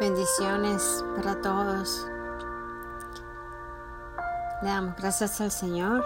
Bendiciones 0.00 1.04
para 1.16 1.40
todos. 1.40 2.06
Le 4.62 4.68
damos 4.68 4.94
gracias 4.94 5.40
al 5.40 5.50
Señor 5.50 6.04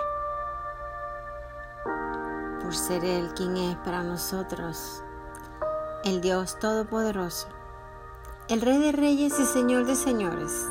por 2.62 2.74
ser 2.74 3.04
Él 3.04 3.34
quien 3.36 3.54
es 3.58 3.76
para 3.76 4.02
nosotros, 4.02 5.04
el 6.04 6.22
Dios 6.22 6.58
Todopoderoso, 6.58 7.48
el 8.48 8.62
Rey 8.62 8.78
de 8.78 8.92
Reyes 8.92 9.38
y 9.38 9.44
Señor 9.44 9.84
de 9.84 9.94
Señores. 9.94 10.70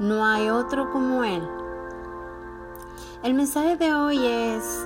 No 0.00 0.26
hay 0.26 0.50
otro 0.50 0.90
como 0.90 1.22
Él. 1.22 1.48
El 3.22 3.34
mensaje 3.34 3.76
de 3.76 3.94
hoy 3.94 4.26
es 4.26 4.84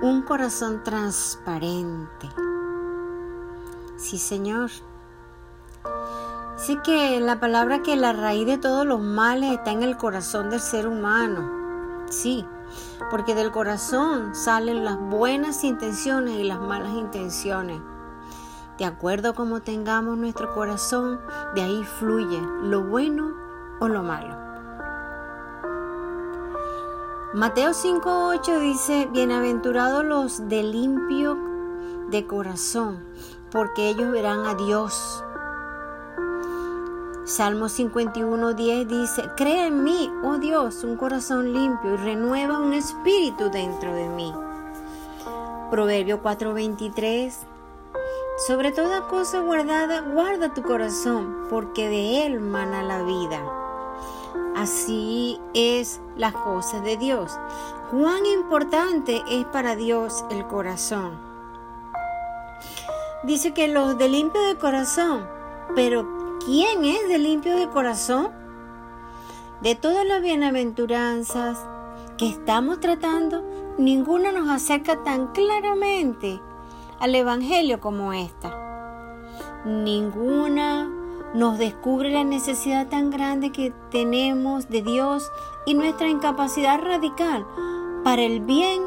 un 0.00 0.22
corazón 0.22 0.82
transparente. 0.82 2.30
Sí, 3.98 4.16
Señor. 4.16 4.70
Así 6.54 6.76
que 6.78 7.20
la 7.20 7.40
palabra 7.40 7.82
que 7.82 7.96
la 7.96 8.12
raíz 8.12 8.46
de 8.46 8.58
todos 8.58 8.84
los 8.84 9.00
males 9.00 9.52
está 9.52 9.70
en 9.70 9.82
el 9.82 9.96
corazón 9.96 10.50
del 10.50 10.60
ser 10.60 10.88
humano. 10.88 12.04
Sí, 12.10 12.44
porque 13.10 13.34
del 13.34 13.52
corazón 13.52 14.34
salen 14.34 14.84
las 14.84 14.98
buenas 14.98 15.64
intenciones 15.64 16.34
y 16.34 16.44
las 16.44 16.60
malas 16.60 16.92
intenciones. 16.94 17.80
De 18.78 18.84
acuerdo 18.84 19.30
a 19.30 19.34
cómo 19.34 19.60
tengamos 19.60 20.16
nuestro 20.18 20.52
corazón, 20.54 21.20
de 21.54 21.62
ahí 21.62 21.84
fluye 21.84 22.40
lo 22.62 22.84
bueno 22.84 23.32
o 23.80 23.88
lo 23.88 24.02
malo. 24.02 24.36
Mateo 27.34 27.70
5.8 27.70 28.60
dice, 28.60 29.08
bienaventurados 29.12 30.04
los 30.04 30.48
de 30.48 30.62
limpio 30.62 31.36
de 32.08 32.26
corazón, 32.26 33.04
porque 33.50 33.90
ellos 33.90 34.10
verán 34.10 34.46
a 34.46 34.54
Dios. 34.54 35.22
Salmo 37.28 37.66
51.10 37.66 38.86
dice, 38.86 39.22
crea 39.36 39.66
en 39.66 39.84
mí, 39.84 40.10
oh 40.24 40.38
Dios, 40.38 40.82
un 40.82 40.96
corazón 40.96 41.52
limpio 41.52 41.92
y 41.92 41.96
renueva 41.98 42.58
un 42.58 42.72
espíritu 42.72 43.50
dentro 43.50 43.94
de 43.94 44.08
mí. 44.08 44.32
Proverbio 45.70 46.22
4.23, 46.22 47.30
sobre 48.46 48.72
toda 48.72 49.08
cosa 49.08 49.40
guardada, 49.40 50.00
guarda 50.00 50.54
tu 50.54 50.62
corazón, 50.62 51.48
porque 51.50 51.90
de 51.90 52.24
él 52.24 52.40
mana 52.40 52.82
la 52.82 53.02
vida. 53.02 53.42
Así 54.56 55.38
es 55.52 56.00
las 56.16 56.32
cosas 56.32 56.82
de 56.82 56.96
Dios. 56.96 57.38
Cuán 57.90 58.24
importante 58.24 59.22
es 59.28 59.44
para 59.44 59.76
Dios 59.76 60.24
el 60.30 60.46
corazón. 60.46 61.18
Dice 63.22 63.52
que 63.52 63.68
los 63.68 63.98
de 63.98 64.08
limpio 64.08 64.40
de 64.40 64.56
corazón, 64.56 65.28
pero 65.74 66.17
¿Quién 66.48 66.82
es 66.86 67.06
de 67.08 67.18
limpio 67.18 67.56
de 67.56 67.68
corazón? 67.68 68.30
De 69.60 69.74
todas 69.74 70.06
las 70.06 70.22
bienaventuranzas 70.22 71.58
que 72.16 72.26
estamos 72.26 72.80
tratando, 72.80 73.44
ninguna 73.76 74.32
nos 74.32 74.48
acerca 74.48 75.04
tan 75.04 75.26
claramente 75.32 76.40
al 77.00 77.14
Evangelio 77.14 77.80
como 77.80 78.14
esta. 78.14 79.20
Ninguna 79.66 80.90
nos 81.34 81.58
descubre 81.58 82.10
la 82.10 82.24
necesidad 82.24 82.88
tan 82.88 83.10
grande 83.10 83.52
que 83.52 83.74
tenemos 83.90 84.70
de 84.70 84.80
Dios 84.80 85.30
y 85.66 85.74
nuestra 85.74 86.08
incapacidad 86.08 86.80
radical 86.80 87.46
para 88.04 88.22
el 88.22 88.40
bien 88.40 88.84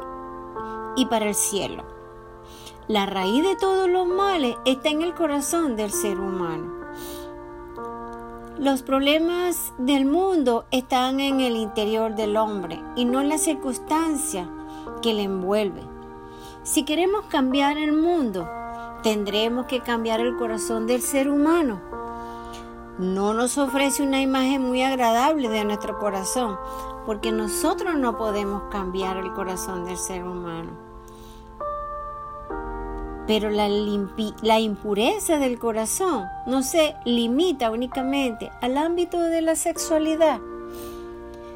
y 0.95 1.05
para 1.05 1.27
el 1.27 1.35
cielo. 1.35 1.83
La 2.87 3.05
raíz 3.05 3.43
de 3.43 3.55
todos 3.55 3.87
los 3.87 4.07
males 4.07 4.55
está 4.65 4.89
en 4.89 5.03
el 5.03 5.13
corazón 5.13 5.75
del 5.75 5.91
ser 5.91 6.19
humano. 6.19 6.80
Los 8.61 8.83
problemas 8.83 9.73
del 9.79 10.05
mundo 10.05 10.65
están 10.69 11.19
en 11.19 11.39
el 11.39 11.55
interior 11.55 12.13
del 12.13 12.37
hombre 12.37 12.79
y 12.95 13.05
no 13.05 13.19
en 13.19 13.27
la 13.27 13.39
circunstancia 13.39 14.47
que 15.01 15.15
le 15.15 15.23
envuelve. 15.23 15.81
Si 16.61 16.83
queremos 16.85 17.25
cambiar 17.25 17.79
el 17.79 17.91
mundo, 17.91 18.47
tendremos 19.01 19.65
que 19.65 19.79
cambiar 19.79 20.19
el 20.19 20.37
corazón 20.37 20.85
del 20.85 21.01
ser 21.01 21.27
humano. 21.27 21.81
No 22.99 23.33
nos 23.33 23.57
ofrece 23.57 24.03
una 24.03 24.21
imagen 24.21 24.61
muy 24.61 24.83
agradable 24.83 25.49
de 25.49 25.65
nuestro 25.65 25.97
corazón, 25.97 26.55
porque 27.07 27.31
nosotros 27.31 27.95
no 27.95 28.15
podemos 28.15 28.61
cambiar 28.69 29.17
el 29.17 29.33
corazón 29.33 29.85
del 29.85 29.97
ser 29.97 30.23
humano. 30.23 30.90
Pero 33.31 33.49
la, 33.49 34.59
impureza 34.59 35.37
del 35.37 35.57
corazón 35.57 36.25
no 36.45 36.63
se 36.63 36.95
limita 37.05 37.71
únicamente 37.71 38.51
al 38.59 38.77
ámbito 38.77 39.21
de 39.21 39.41
la 39.41 39.55
sexualidad. 39.55 40.41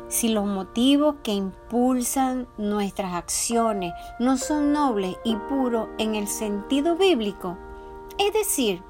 Si 0.08 0.30
los 0.30 0.46
motivos 0.46 1.16
que 1.22 1.34
impulsan 1.34 2.47
nuestras 2.58 3.14
acciones 3.14 3.91
no 4.19 4.38
son 4.38 4.72
nobles 4.72 5.18
y 5.25 5.35
puros 5.35 5.90
en 5.97 6.16
el 6.16 6.30
sentido 6.30 6.96
bíblico, 6.96 7.58
es 8.19 8.31
decir, 8.31 8.81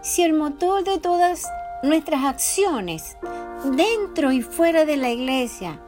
si 0.00 0.22
el 0.22 0.32
motor 0.32 0.82
de 0.82 0.98
todas 0.98 1.46
nuestras 1.82 2.24
acciones 2.24 3.18
dentro 3.64 4.32
y 4.32 4.40
fuera 4.40 4.86
de 4.86 4.96
la 4.96 5.10
iglesia 5.10 5.78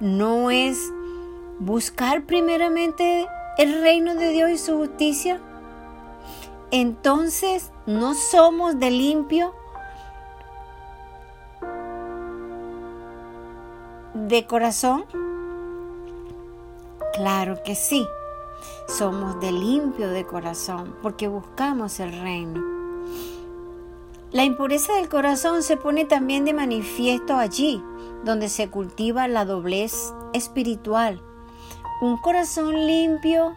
no 0.00 0.50
es 0.50 0.78
buscar 1.58 2.24
primeramente 2.24 3.28
el 3.58 3.82
reino 3.82 4.14
de 4.14 4.30
Dios 4.30 4.50
y 4.50 4.56
su 4.56 4.78
justicia, 4.78 5.42
entonces 6.70 7.70
no 7.86 8.14
somos 8.14 8.78
de 8.78 8.90
limpio 8.90 9.54
de 14.14 14.46
corazón? 14.46 15.04
Claro 17.14 17.62
que 17.64 17.74
sí, 17.74 18.06
somos 18.88 19.40
de 19.40 19.52
limpio 19.52 20.08
de 20.10 20.24
corazón 20.24 20.96
porque 21.02 21.28
buscamos 21.28 22.00
el 22.00 22.12
reino. 22.20 22.60
La 24.32 24.42
impureza 24.44 24.94
del 24.94 25.08
corazón 25.08 25.62
se 25.62 25.76
pone 25.76 26.04
también 26.04 26.44
de 26.44 26.54
manifiesto 26.54 27.36
allí, 27.36 27.80
donde 28.24 28.48
se 28.48 28.68
cultiva 28.68 29.28
la 29.28 29.44
doblez 29.44 30.12
espiritual. 30.32 31.22
Un 32.00 32.16
corazón 32.16 32.74
limpio 32.86 33.54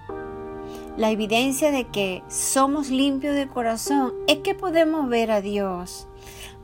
la 0.97 1.12
evidencia 1.12 1.72
de 1.72 1.85
que 1.85 2.24
somos 2.28 2.90
limpios 2.90 3.35
de 3.35 3.47
corazón 3.47 4.13
es 4.28 4.40
que 4.40 4.56
podemos 4.56 5.08
ver 5.08 5.30
a 5.30 5.41
Dios, 5.41 6.08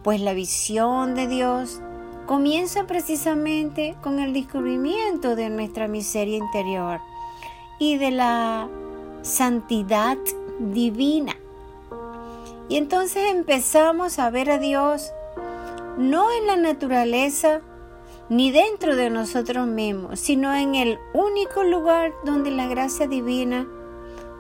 pues 0.04 0.20
la 0.20 0.34
visión 0.34 1.14
de 1.14 1.28
Dios 1.28 1.82
comienza 2.26 2.88
precisamente 2.88 3.96
con 4.02 4.20
el 4.20 4.34
descubrimiento 4.34 5.36
de 5.36 5.50
nuestra 5.50 5.88
miseria 5.88 6.38
interior 6.38 7.00
y 7.78 7.98
de 7.98 8.10
la 8.10 8.68
santidad 9.22 10.18
divina. 10.60 11.36
Y 12.70 12.78
entonces 12.78 13.32
empezamos 13.32 14.18
a 14.18 14.32
ver 14.32 14.50
a 14.50 14.58
Dios 14.58 15.12
no 15.98 16.32
en 16.32 16.48
la 16.48 16.56
naturaleza 16.56 17.62
ni 18.30 18.52
dentro 18.52 18.96
de 18.96 19.12
nosotros 19.12 19.68
mismos, 19.68 20.20
sino 20.20 20.56
en 20.56 20.74
el 20.74 20.98
único 21.14 21.64
lugar 21.64 22.14
donde 22.26 22.50
la 22.50 22.66
gracia 22.68 23.06
divina 23.06 23.68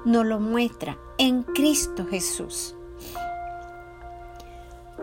nos 0.05 0.25
lo 0.25 0.39
muestra 0.39 0.97
en 1.17 1.43
Cristo 1.43 2.05
Jesús. 2.09 2.75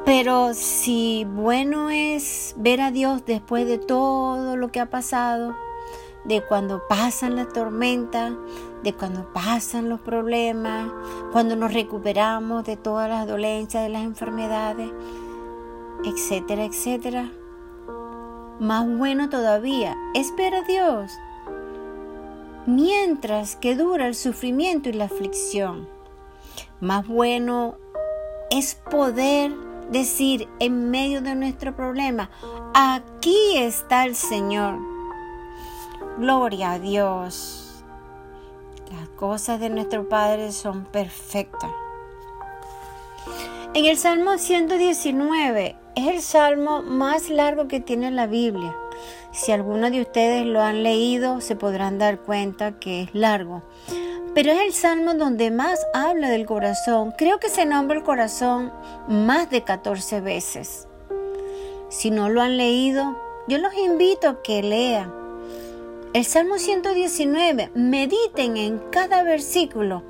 Pero 0.05 0.55
si 0.55 1.27
bueno 1.29 1.91
es 1.91 2.55
ver 2.57 2.81
a 2.81 2.91
Dios 2.91 3.25
después 3.27 3.67
de 3.67 3.79
todo 3.79 4.57
lo 4.57 4.73
que 4.73 4.81
ha 4.81 4.87
pasado, 4.87 5.55
de 6.25 6.43
cuando 6.43 6.83
pasan 6.89 7.37
las 7.37 7.53
tormentas, 7.53 8.33
de 8.83 8.95
cuando 8.95 9.33
pasan 9.33 9.89
los 9.89 10.01
problemas, 10.01 10.91
cuando 11.33 11.57
nos 11.57 11.73
recuperamos 11.73 12.65
de 12.65 12.77
todas 12.77 13.09
las 13.09 13.27
dolencias, 13.27 13.83
de 13.83 13.89
las 13.91 14.03
enfermedades, 14.03 14.91
etcétera, 16.05 16.65
etcétera. 16.65 17.31
Más 18.59 18.87
bueno 18.97 19.29
todavía 19.29 19.97
es 20.15 20.35
ver 20.37 20.55
a 20.55 20.63
Dios 20.63 21.13
mientras 22.67 23.57
que 23.57 23.75
dura 23.75 24.07
el 24.07 24.15
sufrimiento 24.15 24.89
y 24.89 24.93
la 24.93 25.07
aflicción. 25.07 25.89
Más 26.81 27.07
bueno 27.07 27.77
es 28.51 28.75
poder 28.75 29.53
decir 29.91 30.49
en 30.59 30.91
medio 30.91 31.21
de 31.21 31.35
nuestro 31.35 31.75
problema, 31.75 32.31
aquí 32.75 33.57
está 33.57 34.05
el 34.05 34.15
Señor. 34.15 34.79
Gloria 36.19 36.73
a 36.73 36.79
Dios. 36.79 37.85
Las 38.93 39.09
cosas 39.11 39.61
de 39.61 39.71
nuestro 39.71 40.09
Padre 40.09 40.53
son 40.53 40.85
perfectas. 40.85 41.71
En 43.73 43.85
el 43.85 43.97
Salmo 43.97 44.37
119 44.37 45.77
es 45.95 46.09
el 46.09 46.23
salmo 46.23 46.83
más 46.83 47.31
largo 47.31 47.69
que 47.69 47.79
tiene 47.79 48.11
la 48.11 48.27
Biblia. 48.27 48.75
Si 49.33 49.53
alguno 49.53 49.91
de 49.91 50.01
ustedes 50.01 50.45
lo 50.45 50.61
han 50.61 50.83
leído, 50.83 51.41
se 51.41 51.55
podrán 51.55 51.99
dar 51.99 52.19
cuenta 52.21 52.79
que 52.79 53.03
es 53.03 53.15
largo. 53.15 53.63
pero 54.33 54.53
es 54.53 54.61
el 54.61 54.73
salmo 54.73 55.15
donde 55.15 55.51
más 55.51 55.85
habla 55.93 56.29
del 56.29 56.47
corazón. 56.47 57.13
Creo 57.19 57.41
que 57.41 57.49
se 57.49 57.67
nombra 57.67 57.99
el 57.99 58.05
corazón 58.05 58.73
más 59.09 59.51
de 59.51 59.65
14 59.65 60.21
veces. 60.21 60.87
Si 61.89 62.13
no 62.13 62.29
lo 62.29 62.41
han 62.41 62.57
leído, 62.57 63.17
yo 63.49 63.59
los 63.59 63.75
invito 63.77 64.29
a 64.29 64.43
que 64.43 64.63
lean. 64.63 65.13
El 66.13 66.25
Salmo 66.25 66.59
119, 66.59 67.73
mediten 67.75 68.57
en 68.57 68.79
cada 68.91 69.25
versículo 69.25 70.05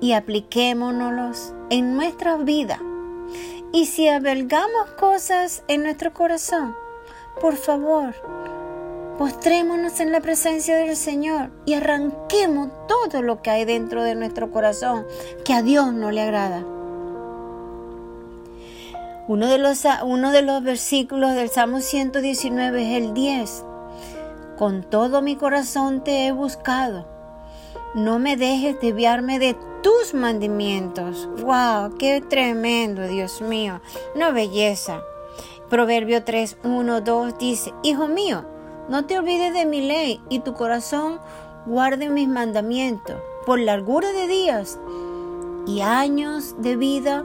y 0.00 0.12
apliquémonos 0.12 1.54
en 1.70 1.94
nuestra 1.94 2.36
vida. 2.36 2.80
Y 3.72 3.86
si 3.86 4.08
albergamos 4.08 4.90
cosas 4.98 5.62
en 5.68 5.84
nuestro 5.84 6.12
corazón, 6.12 6.74
por 7.40 7.56
favor, 7.56 8.14
postrémonos 9.18 10.00
en 10.00 10.12
la 10.12 10.20
presencia 10.20 10.76
del 10.76 10.96
Señor 10.96 11.50
y 11.64 11.74
arranquemos 11.74 12.68
todo 12.88 13.22
lo 13.22 13.42
que 13.42 13.50
hay 13.50 13.64
dentro 13.64 14.02
de 14.02 14.14
nuestro 14.14 14.50
corazón 14.50 15.06
que 15.44 15.54
a 15.54 15.62
Dios 15.62 15.92
no 15.92 16.10
le 16.10 16.22
agrada. 16.22 16.64
Uno 19.28 19.46
de 19.46 19.58
los, 19.58 19.84
uno 20.04 20.32
de 20.32 20.42
los 20.42 20.62
versículos 20.62 21.34
del 21.34 21.48
Salmo 21.48 21.80
119 21.80 22.82
es 22.82 23.02
el 23.02 23.14
10. 23.14 23.64
Con 24.58 24.82
todo 24.82 25.22
mi 25.22 25.36
corazón 25.36 26.02
te 26.02 26.26
he 26.26 26.32
buscado. 26.32 27.06
No 27.94 28.18
me 28.18 28.36
dejes 28.36 28.80
desviarme 28.80 29.38
de 29.38 29.56
tus 29.82 30.14
mandamientos. 30.14 31.28
¡Wow! 31.40 31.96
¡Qué 31.98 32.20
tremendo, 32.20 33.06
Dios 33.06 33.40
mío! 33.40 33.80
Una 34.14 34.30
belleza. 34.30 35.02
Proverbio 35.72 36.22
3, 36.22 36.58
1, 36.64 37.00
2 37.00 37.38
dice, 37.38 37.72
Hijo 37.82 38.06
mío, 38.06 38.44
no 38.90 39.06
te 39.06 39.18
olvides 39.18 39.54
de 39.54 39.64
mi 39.64 39.80
ley 39.80 40.20
y 40.28 40.40
tu 40.40 40.52
corazón 40.52 41.18
guarde 41.64 42.10
mis 42.10 42.28
mandamientos 42.28 43.16
por 43.46 43.58
largura 43.58 44.12
de 44.12 44.28
días 44.28 44.78
y 45.66 45.80
años 45.80 46.56
de 46.58 46.76
vida 46.76 47.24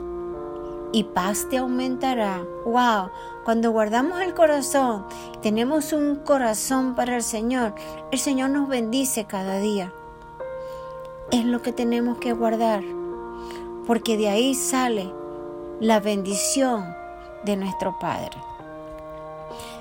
y 0.92 1.04
paz 1.04 1.46
te 1.50 1.58
aumentará. 1.58 2.42
Wow, 2.64 3.10
cuando 3.44 3.70
guardamos 3.70 4.22
el 4.22 4.32
corazón, 4.32 5.04
tenemos 5.42 5.92
un 5.92 6.16
corazón 6.16 6.94
para 6.94 7.16
el 7.16 7.22
Señor, 7.22 7.74
el 8.10 8.18
Señor 8.18 8.48
nos 8.48 8.66
bendice 8.66 9.26
cada 9.26 9.58
día. 9.58 9.92
Es 11.32 11.44
lo 11.44 11.60
que 11.60 11.74
tenemos 11.74 12.16
que 12.16 12.32
guardar, 12.32 12.82
porque 13.86 14.16
de 14.16 14.30
ahí 14.30 14.54
sale 14.54 15.12
la 15.80 16.00
bendición 16.00 16.96
de 17.44 17.56
nuestro 17.56 17.98
Padre. 17.98 18.36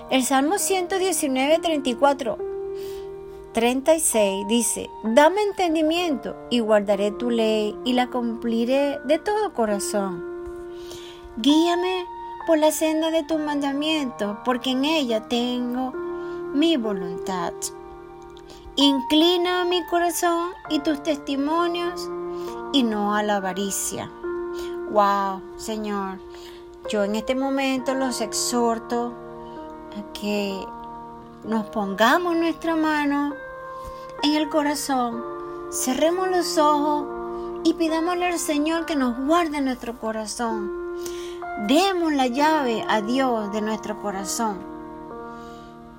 El 0.09 0.23
Salmo 0.23 0.57
119, 0.57 1.59
34, 1.59 2.37
36 3.53 4.47
dice, 4.47 4.89
dame 5.03 5.41
entendimiento 5.41 6.35
y 6.49 6.59
guardaré 6.59 7.11
tu 7.11 7.29
ley 7.29 7.75
y 7.83 7.93
la 7.93 8.07
cumpliré 8.07 8.99
de 9.05 9.19
todo 9.19 9.53
corazón. 9.53 10.23
Guíame 11.37 12.05
por 12.47 12.57
la 12.57 12.71
senda 12.71 13.11
de 13.11 13.23
tus 13.23 13.39
mandamientos, 13.39 14.37
porque 14.45 14.71
en 14.71 14.85
ella 14.85 15.27
tengo 15.27 15.91
mi 16.53 16.77
voluntad. 16.77 17.51
Inclina 18.77 19.65
mi 19.65 19.85
corazón 19.87 20.51
y 20.69 20.79
tus 20.79 21.03
testimonios 21.03 22.09
y 22.71 22.83
no 22.83 23.13
a 23.13 23.23
la 23.23 23.37
avaricia. 23.37 24.09
Wow, 24.91 25.41
Señor, 25.57 26.19
yo 26.89 27.03
en 27.03 27.15
este 27.15 27.35
momento 27.35 27.93
los 27.93 28.21
exhorto 28.21 29.13
a 29.97 30.13
que 30.13 30.65
nos 31.43 31.65
pongamos 31.67 32.35
nuestra 32.35 32.75
mano 32.75 33.33
en 34.23 34.35
el 34.35 34.49
corazón, 34.49 35.23
cerremos 35.71 36.29
los 36.29 36.57
ojos 36.57 37.05
y 37.63 37.73
pidámosle 37.73 38.27
al 38.27 38.39
Señor 38.39 38.85
que 38.85 38.95
nos 38.95 39.17
guarde 39.17 39.61
nuestro 39.61 39.99
corazón. 39.99 40.71
Demos 41.67 42.13
la 42.13 42.27
llave 42.27 42.85
a 42.87 43.01
Dios 43.01 43.51
de 43.51 43.61
nuestro 43.61 44.01
corazón. 44.01 44.59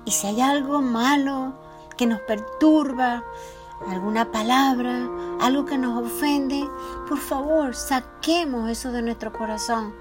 Y 0.05 0.11
si 0.11 0.27
hay 0.27 0.41
algo 0.41 0.81
malo 0.81 1.53
que 1.97 2.07
nos 2.07 2.21
perturba, 2.21 3.23
alguna 3.87 4.31
palabra, 4.31 5.07
algo 5.39 5.65
que 5.65 5.77
nos 5.77 6.03
ofende, 6.05 6.67
por 7.07 7.17
favor, 7.17 7.75
saquemos 7.75 8.69
eso 8.69 8.91
de 8.91 9.01
nuestro 9.01 9.31
corazón. 9.31 9.93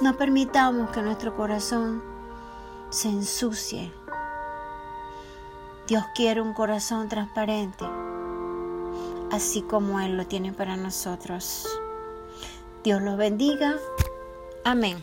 No 0.00 0.16
permitamos 0.16 0.90
que 0.90 1.02
nuestro 1.02 1.36
corazón 1.36 2.02
se 2.90 3.08
ensucie. 3.08 3.92
Dios 5.86 6.04
quiere 6.14 6.40
un 6.40 6.52
corazón 6.52 7.08
transparente, 7.08 7.84
así 9.30 9.62
como 9.62 10.00
Él 10.00 10.16
lo 10.16 10.26
tiene 10.26 10.52
para 10.52 10.76
nosotros. 10.76 11.68
Dios 12.82 13.02
los 13.02 13.16
bendiga. 13.16 13.76
Amén. 14.64 15.02